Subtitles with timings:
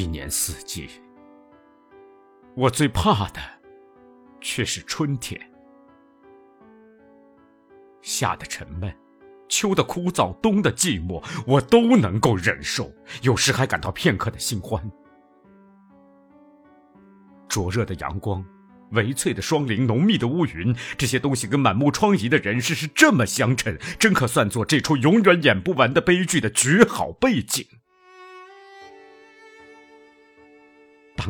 [0.00, 0.88] 一年四季，
[2.56, 3.40] 我最怕的
[4.40, 5.38] 却是春天。
[8.00, 8.90] 夏的沉闷，
[9.46, 12.90] 秋的枯燥，冬的寂寞，我都能够忍受，
[13.20, 14.90] 有时还感到片刻的新欢。
[17.46, 18.42] 灼热的阳光，
[18.92, 27.66] 微翠的霜林，浓密的乌云，这些东西跟满目疮痍的人世是这么相称，真可算作这出永远演不完的悲剧的绝好背景。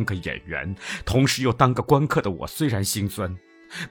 [0.00, 3.36] 当个演员，同时又当个观客的我，虽然心酸。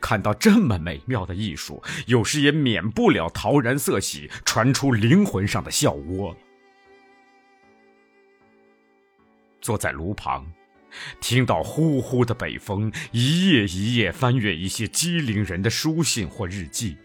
[0.01, 6.35] 看到这么美妙的艺术，有时也免不了陶然色喜，传出灵魂上的笑窝。
[9.61, 10.51] 坐在炉旁，
[11.21, 16.97] 听到呼呼的北风，一页一页翻阅一些机灵人的书信或日记，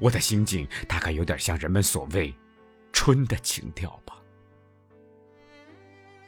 [0.00, 2.34] 我的心境大概有点像人们所谓
[2.92, 4.16] “春的情调”吧。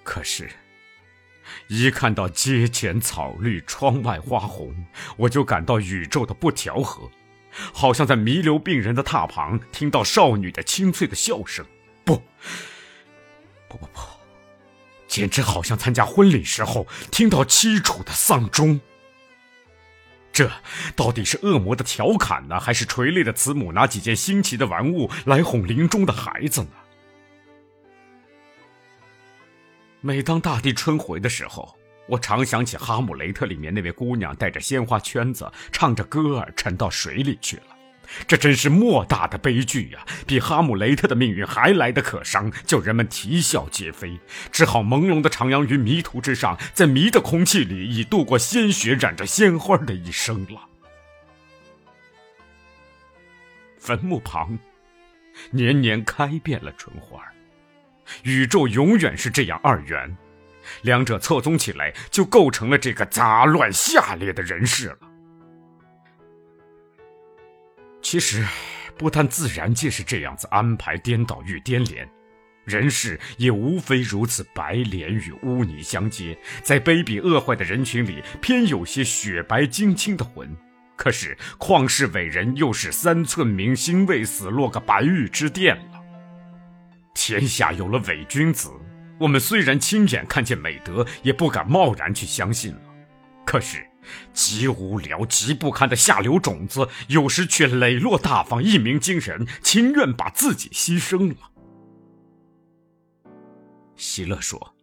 [0.05, 0.51] 可是。
[1.69, 7.11] 一看到街前草绿，窗外花红，我就感到宇宙的不调和，
[7.73, 11.65] 好像在弥留病人的榻旁听到少女的清脆的笑声。
[12.05, 12.23] 不，
[13.69, 14.01] 不不不，
[15.07, 18.81] 简直好像参加婚礼时候听到凄楚的丧钟。
[20.33, 20.51] 这
[20.95, 26.71] 到底是恶魔的调侃呢，还是垂泪的慈母拿几件新奇的玩物来哄临终的孩子呢？
[30.01, 37.63] 每当大地春回的时候，我常想起《哈姆雷特》里面那位姑娘带着鲜花圈子，唱着歌儿沉到水里去了。
[38.27, 40.07] 这真是莫大的悲剧呀！
[40.27, 44.19] 比哈姆雷特的命运还来得可伤，叫人们啼笑皆非，
[44.51, 50.63] 只好朦胧的徜徉于迷途之上，在迷的空气里，已度过鲜血染着鲜花的一生了。
[53.79, 54.59] 坟墓旁，
[55.51, 57.21] 年年开遍了春花。
[58.25, 60.17] 宇宙永远是这样二元，
[60.83, 64.99] 两者错综起来，就构成了这个杂乱下劣的人世了。
[68.01, 68.45] 其实，
[68.97, 72.09] 不但自然界是这样子安排颠倒与颠连，
[72.65, 80.57] 人世也无非如此，白莲与污泥相接，在卑鄙恶坏的人群里，偏有些雪白晶清的魂。
[80.97, 85.98] 可是，旷世伟人又是三寸明心未死，落个白玉之殿了。
[87.29, 88.71] 天下有了伪君子，
[89.21, 92.81] 我们虽然亲眼看见美德，也不敢贸然去相信了。
[93.45, 93.87] 可是，
[94.33, 101.37] 极无聊、极不堪的下流种子，有时却磊落大方、一鸣惊人，情愿把自己牺牲了。
[103.95, 104.75] 希勒说：“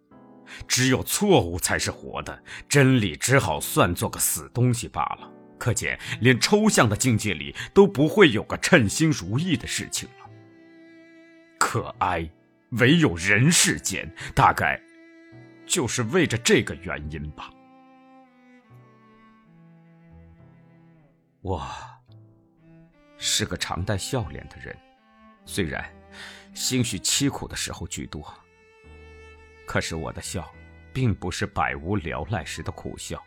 [0.67, 10.24] 只有错误才是活的，真理只好算做个死东西罢了。”可见，连抽象的境界里都不会有个称心如意的事情了。
[11.67, 12.29] 可哀，
[12.73, 14.79] 唯有人世间，大概
[15.65, 17.49] 就是为着这个原因吧。
[21.41, 21.67] 我
[23.17, 24.77] 是个常带笑脸的人，
[25.43, 25.83] 虽然
[26.53, 28.31] 兴许凄苦的时候居多，
[29.65, 30.47] 可是我的笑，
[30.93, 33.21] 并不是百无聊赖时的苦笑。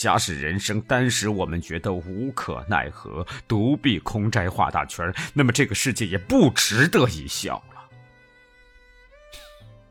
[0.00, 7.62] 假使人生单使我们觉得无可奈何，独臂空摘画大圈那么这个世界也不值得一笑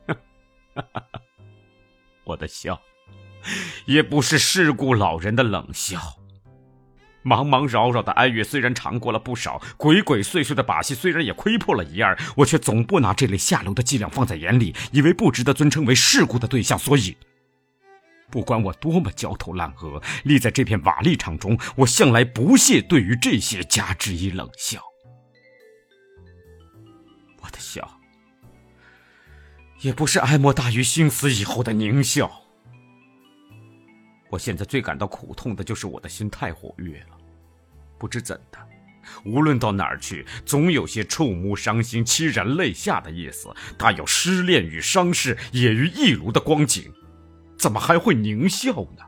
[0.08, 0.16] 了。
[2.26, 2.82] 我的笑，
[3.86, 6.00] 也不是世故老人的冷笑。
[7.24, 17.16] 茫茫扰扰的哀乐虽然尝过了不少，鬼鬼祟祟的把戏虽然也窥破了一二，我却总不拿这类下流的伎俩放在眼里，以为不值得尊称为世故的对象，所以。
[18.30, 24.82] 不管我多么焦头烂额，立在这片瓦砾场中，我向来不屑对于这些加之以冷笑。
[27.42, 28.00] 我的笑，
[29.82, 32.30] 也不是哀莫大于心死以后的狞笑。
[34.30, 37.18] 我现在最感到苦痛的就是我的心太活跃了，
[37.98, 38.60] 不知怎的，
[39.26, 46.94] 无论到哪儿去，总有些触目伤心、凄然泪下的意思，大有失恋与伤势也于一炉的光景。
[47.60, 49.04] 怎么还会狞笑呢？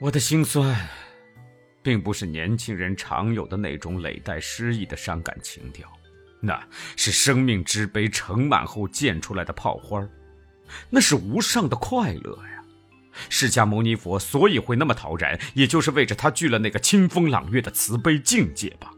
[0.00, 0.88] 我的心酸，
[1.82, 5.90] 并不是年轻人常有的那种累带诗意的伤感情调，
[6.40, 6.62] 那
[6.94, 10.06] 是生命之杯盛满后溅出来的泡花
[10.90, 12.62] 那是无上的快乐呀！
[13.30, 18.92] 释迦牟尼佛所以会那么陶然，也就是为着他具了那个清风朗月的慈悲境界吧。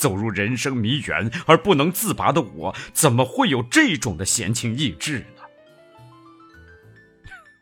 [0.00, 5.42] 走入人生迷园而不能自拔的我，怎么会有这种的闲情逸致呢？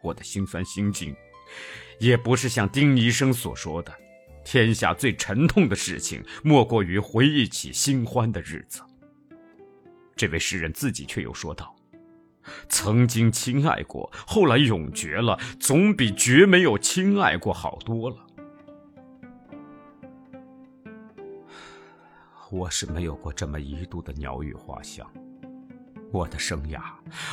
[0.01, 1.17] 我的心酸心境，
[1.99, 3.93] 也不是像丁医生所说的，
[4.45, 8.83] 天下最沉痛的事情，莫过于回忆起新欢的日子。
[10.15, 11.75] 这位诗人自己却又说道
[12.71, 18.27] ：“曾经亲爱过，后来永绝了，总比绝没有亲爱过好多了。”
[22.51, 25.07] 我是没有过这么一度的鸟语花香。
[26.11, 26.81] 我的生涯，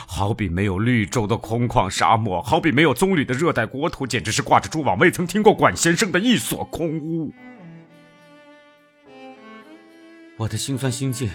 [0.06, 7.31] 好比没有绿洲的空旷沙漠，好比没有棕榈的热带国土，简直是挂着蛛网未曾听过管先生的一所空屋。
[10.35, 11.29] 我的心酸心境，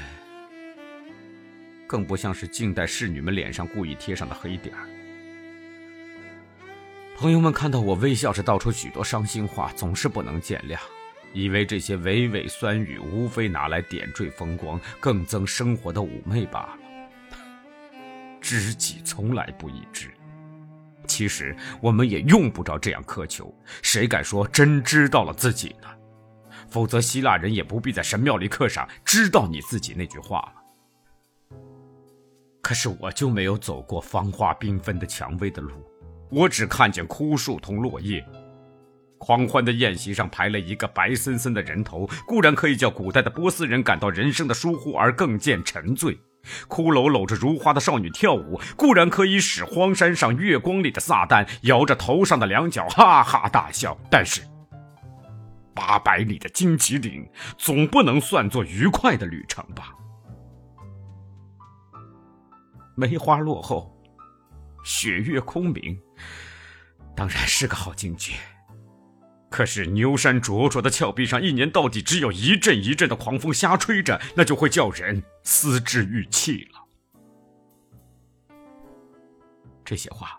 [1.87, 4.87] 更不像是近代侍女们脸上故意贴上的黑点儿。
[7.17, 10.79] 朋友们看到我微笑着道出许多伤心话，总是不能见谅，
[11.33, 16.79] 以为这些娓娓酸语无非拿来点缀风光，更增生活的妩媚罢了。
[18.41, 20.11] 知己从来不易知，
[21.07, 23.55] 其实我们也用不着这样苛求。
[23.83, 25.89] 谁敢说真知道了自己呢？
[26.69, 31.59] 否则，希腊人也不必在神庙里刻上“知道你自己”那句话了。
[32.63, 35.85] 可是，我就没有走过芳华缤纷的蔷薇的路，
[36.31, 38.25] 我只看见枯树同落叶。
[39.21, 46.19] 狂欢的宴席上排了一个白森森的人头，固然可以叫古代的波斯人感到人生的疏忽而更见沉醉。
[46.69, 54.41] 骷髅搂着如花的少女跳舞，固然可以使荒山上月光里的撒旦摇着头上的两角哈哈大笑，但是
[55.75, 57.29] 八百里的荆棘岭
[57.59, 59.95] 总不能算作愉快的旅程吧？
[62.97, 63.95] 梅花落后，
[64.83, 66.01] 雪月空明，
[67.15, 68.33] 当然是个好境界。
[69.51, 76.79] 可是牛山灼灼的峭壁上，一年到底只有一阵一阵的狂风瞎吹着，那就会叫人思之欲泣了。
[79.85, 80.39] 这些话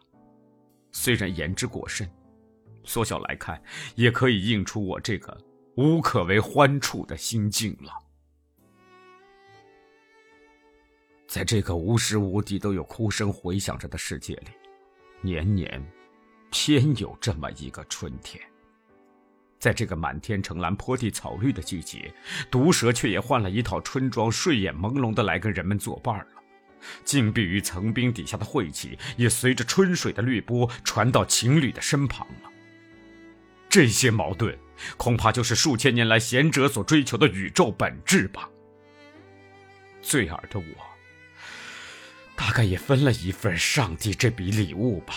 [0.93, 2.09] 虽然言之过深，
[2.85, 3.61] 缩小来看，
[3.95, 5.37] 也可以映出我这个
[5.75, 7.91] 无可为欢处的心境了。
[11.27, 14.51] 在这个无时无地都有哭声回响着的世界里，
[15.21, 15.85] 年年
[16.49, 18.41] 偏有这么一个春天。
[19.61, 22.11] 在这个满天橙蓝、坡地草绿的季节，
[22.49, 26.25] 毒蛇却也换了一套春装，睡眼朦胧的来跟人们作伴了。
[27.05, 32.49] 禁闭于层冰底下的晦气，也随着春水的绿波传到情侣的身旁了。
[33.69, 34.57] 这些矛盾，
[34.97, 38.49] 恐怕就是数千年来贤者所追求的宇宙本质吧。
[40.01, 40.65] 醉耳的我，
[42.35, 45.13] 大概也分了一份上帝这笔礼物吧。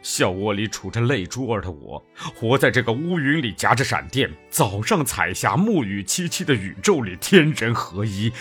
[0.00, 2.04] 笑窝里杵着泪珠儿的我，
[2.34, 8.32] 活在这个乌云里夹着闪电，早上彩霞，暮雨凄凄的宇宙里，天人合一，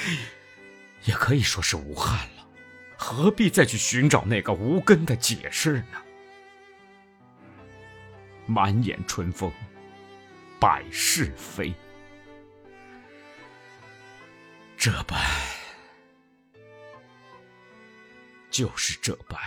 [1.05, 2.47] 也可以说是无憾了。
[2.95, 6.01] 何必再去寻找那个无根的解释呢？
[8.45, 9.51] 满眼春风，
[10.59, 11.73] 百事非，
[14.77, 15.19] 这般
[18.49, 19.37] 就是这般。